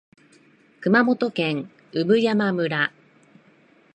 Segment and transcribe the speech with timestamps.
[0.81, 2.91] 熊本県産山村